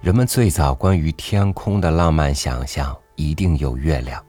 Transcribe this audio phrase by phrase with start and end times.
[0.00, 4.24] 人们最早关于天空的浪漫想象，一定有月亮。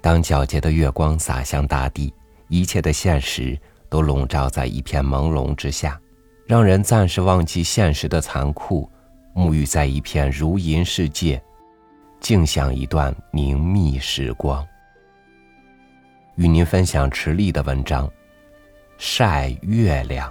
[0.00, 2.12] 当皎洁的月光洒向大地，
[2.48, 3.58] 一切的现实
[3.88, 5.98] 都笼罩在一片朦胧之下，
[6.46, 8.90] 让人暂时忘记现实的残酷，
[9.34, 11.40] 沐浴在一片如银世界，
[12.20, 14.66] 静享一段宁谧时光。
[16.34, 18.06] 与您分享池莉的文章
[18.98, 20.28] 《晒月亮》。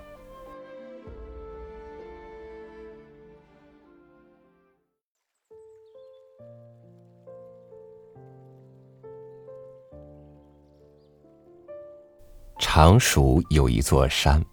[12.84, 14.44] 常熟有一座山，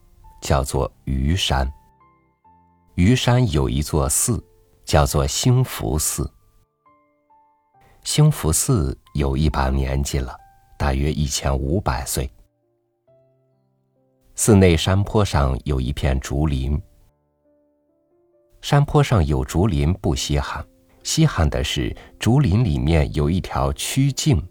[0.42, 1.66] 叫做虞山。
[2.94, 4.38] 虞山有一座寺，
[4.84, 6.30] 叫做兴福寺。
[8.04, 10.36] 兴福寺有一把年纪了，
[10.78, 12.30] 大约一千五百岁。
[14.34, 16.78] 寺内山坡上有一片竹林。
[18.60, 20.62] 山坡上有竹林不稀罕，
[21.02, 24.46] 稀罕的是竹林里面有一条曲径。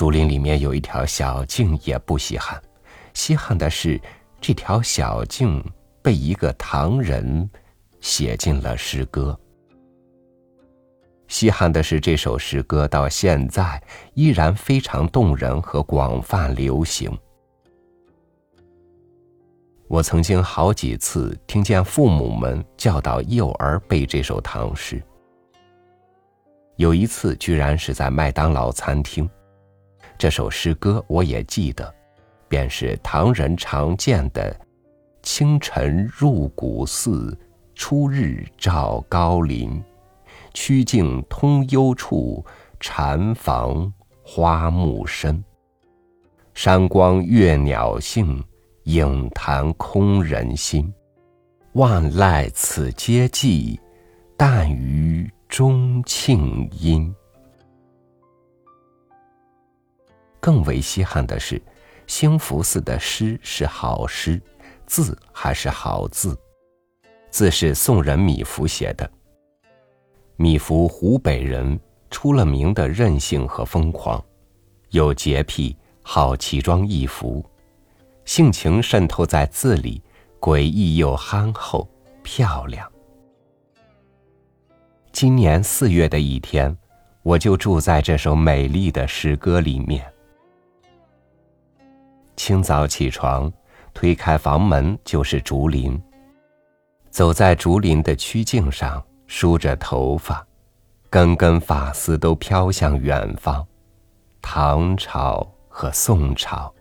[0.00, 2.58] 竹林里面有一条小径，也不稀罕。
[3.12, 4.00] 稀罕的是，
[4.40, 5.62] 这条小径
[6.00, 7.46] 被一个唐人
[8.00, 9.38] 写进了诗歌。
[11.28, 13.78] 稀罕的是，这首诗歌到现在
[14.14, 17.14] 依然非常动人和广泛流行。
[19.86, 24.98] 我曾经好几次听见父母们教导幼儿背这首唐诗。
[26.76, 29.28] 有一次，居然是在麦当劳餐厅。
[30.20, 31.94] 这首诗歌我也记得，
[32.46, 34.54] 便是唐人常见的
[35.24, 37.34] “清晨入古寺，
[37.74, 39.82] 初日照高林。
[40.52, 42.44] 曲径通幽处，
[42.80, 43.90] 禅房
[44.22, 45.42] 花木深。
[46.52, 48.44] 山光悦鸟性，
[48.82, 50.92] 影潭空人心。
[51.72, 53.80] 万籁此皆寂，
[54.36, 57.10] 但余钟磬音。”
[60.40, 61.62] 更为稀罕的是，
[62.06, 64.40] 兴福寺的诗是好诗，
[64.86, 66.36] 字还是好字，
[67.30, 69.08] 字是宋人米芾写的。
[70.36, 71.78] 米芾湖北人，
[72.10, 74.24] 出了名的任性和疯狂，
[74.88, 77.44] 有洁癖，好奇装异服，
[78.24, 80.02] 性情渗透在字里，
[80.40, 81.86] 诡异又憨厚
[82.22, 82.90] 漂亮。
[85.12, 86.74] 今年四月的一天，
[87.22, 90.10] 我就住在这首美丽的诗歌里面。
[92.42, 93.52] 清早起床，
[93.92, 96.02] 推开房门就是竹林。
[97.10, 100.44] 走在竹林的曲径上，梳着头发，
[101.10, 103.62] 根根发丝都飘向远方，
[104.40, 106.74] 唐朝和宋朝。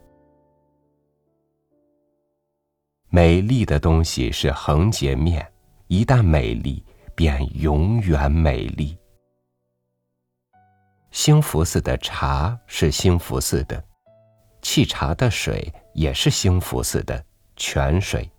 [3.09, 5.45] 美丽的东西是横截面，
[5.87, 6.81] 一旦美丽，
[7.13, 8.97] 便永远美丽。
[11.11, 13.88] 兴福寺的茶是兴福寺的。
[14.69, 17.25] 沏茶的水也是兴福寺的
[17.55, 18.29] 泉水，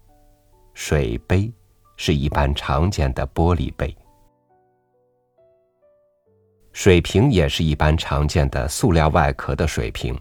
[0.75, 1.53] 水杯
[1.97, 3.93] 是一般常见的玻璃杯，
[6.71, 10.17] 水瓶也是一般常见的塑料外壳的水瓶，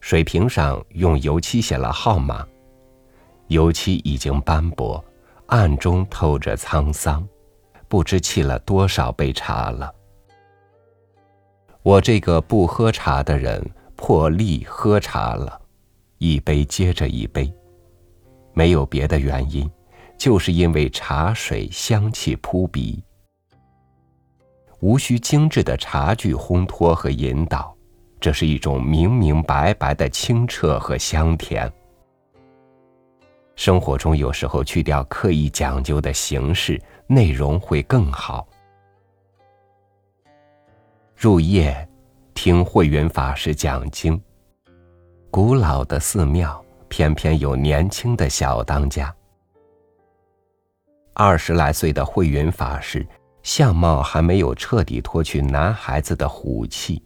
[0.00, 2.46] 水瓶上用油漆写了号码，
[3.46, 5.02] 油漆已经斑驳，
[5.46, 7.26] 暗中透着沧桑，
[7.88, 9.90] 不知沏了多少杯茶了。
[11.82, 13.66] 我这个不喝茶的人。
[14.04, 15.62] 破例喝茶了，
[16.18, 17.54] 一杯接着一杯，
[18.52, 19.70] 没有别的原因，
[20.18, 23.00] 就是因为茶水香气扑鼻，
[24.80, 27.72] 无需精致的茶具烘托和引导，
[28.18, 31.72] 这是一种明明白白的清澈和香甜。
[33.54, 36.76] 生活中有时候去掉刻意讲究的形式，
[37.06, 38.48] 内容会更好。
[41.16, 41.88] 入夜。
[42.34, 44.20] 听慧云法师讲经，
[45.30, 49.14] 古老的寺庙偏偏有年轻的小当家。
[51.14, 53.06] 二十来岁的慧云法师，
[53.42, 57.00] 相貌还没有彻底脱去男孩子的虎气，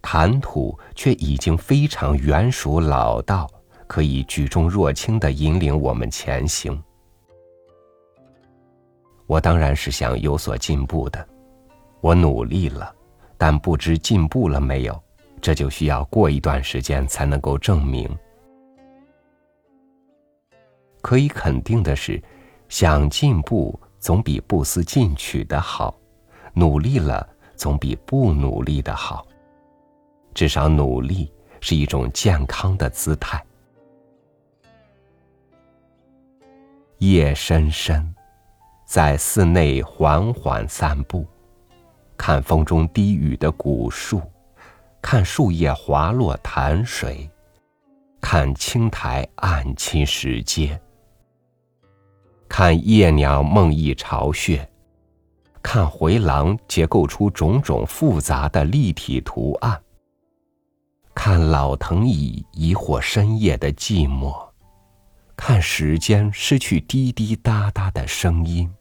[0.00, 3.50] 谈吐却已经非常圆熟老道，
[3.86, 6.82] 可以举重若轻的引领我们前行。
[9.26, 11.26] 我当然是想有所进步的，
[12.00, 12.94] 我努力了。
[13.44, 15.02] 但不知进步了没有，
[15.40, 18.08] 这就需要过一段时间才能够证明。
[21.00, 22.22] 可以肯定的是，
[22.68, 25.92] 想进步总比不思进取的好，
[26.54, 29.26] 努力了总比不努力的好。
[30.32, 31.28] 至少努力
[31.60, 33.44] 是一种健康的姿态。
[36.98, 38.14] 夜深深，
[38.86, 41.26] 在寺内缓缓散步，
[42.24, 44.22] 看风中低语的古树，
[45.02, 47.28] 看树叶滑落潭水，
[48.20, 50.80] 看青苔暗侵石阶，
[52.48, 54.70] 看夜鸟梦呓巢穴，
[55.64, 59.82] 看回廊结构出种种复杂的立体图案。
[61.12, 64.32] 看老藤椅疑惑深夜的寂寞，
[65.34, 68.72] 看时间失去滴滴答答的声音，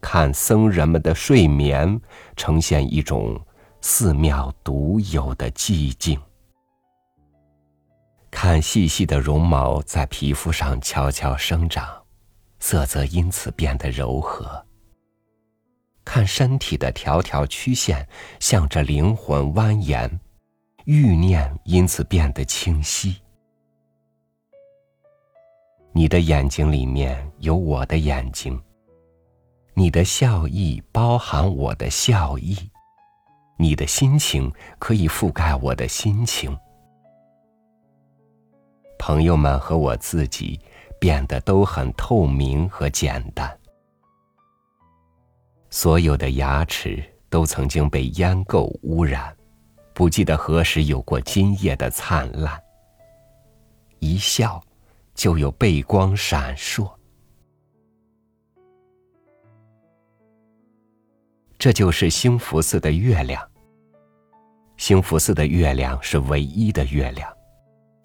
[0.00, 2.00] 看僧人们的睡眠
[2.36, 3.40] 呈现一种
[3.80, 6.20] 寺庙独有的寂静，
[8.30, 11.86] 看细细的绒毛在皮肤上悄悄生长，
[12.58, 14.64] 色泽因此变得柔和。
[16.04, 18.08] 看身体的条条曲线
[18.40, 20.10] 向着灵魂蜿蜒。
[20.86, 23.16] 欲念因此变得清晰。
[25.92, 28.60] 你的眼睛里面有我的眼睛，
[29.80, 32.54] 你的笑意包含我的笑意，
[33.56, 36.54] 你的心情可以覆盖我的心情。
[38.98, 40.60] 朋友们和我自己
[40.98, 43.58] 变得都很透明和简单。
[45.70, 49.34] 所有的牙齿都曾经被烟垢污染。
[49.94, 52.62] 不记得何时有过今夜的灿烂。
[53.98, 54.62] 一笑，
[55.14, 56.99] 就有背光闪烁。
[61.60, 63.46] 这就是兴福寺的月亮。
[64.78, 67.30] 兴福寺的月亮是唯一的月亮，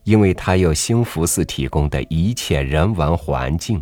[0.04, 3.82] 因为它有兴福寺提供的一切人文环境，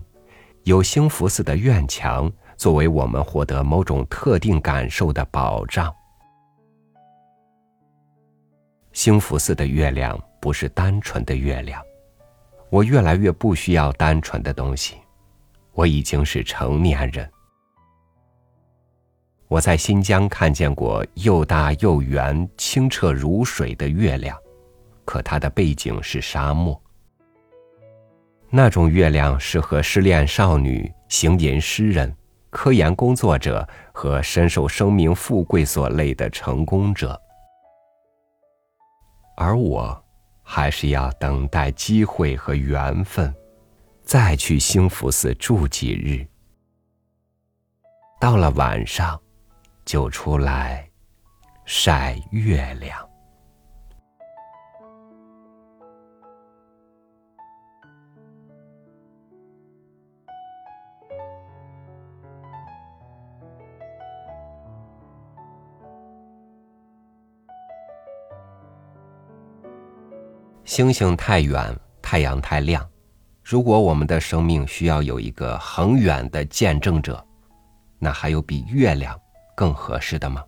[0.66, 5.92] 有兴福寺的院墙作为我们获得某种特定感受的保障。
[8.92, 11.82] 兴福寺的月亮不是单纯的月亮，
[12.70, 14.98] 我越来越不需要单纯的东西，
[15.72, 17.28] 我已经是成年人。
[19.54, 24.36] 我在新疆看见过又大又圆、清澈如水的月亮，
[25.06, 26.82] 可它的背景是沙漠。
[28.50, 32.12] 那种月亮适合失恋少女、行吟诗人、
[32.50, 37.22] 科研工作者和深受生命富贵所累的成功者。
[39.38, 40.04] 而我，
[40.42, 43.32] 还是要等待机会和缘分，
[44.02, 46.26] 再去兴福寺住几日。
[48.20, 49.22] 到了晚上，
[49.86, 50.90] 就出来
[51.66, 52.98] 晒月亮。
[70.66, 72.90] 星星太远，太阳太亮。
[73.44, 77.24] 如果我们的生命需要有一个恒远的见证者，
[78.00, 79.20] 那还有比月亮
[79.56, 80.44] 更合适的吗？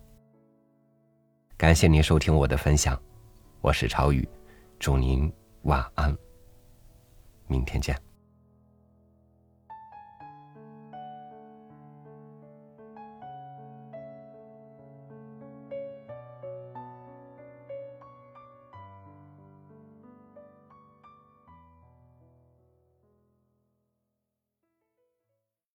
[1.58, 3.02] 感谢您收听我的分享，
[3.62, 4.28] 我是朝雨，
[4.80, 5.32] 祝您
[5.64, 6.16] 晚安，
[7.48, 8.05] 明天见。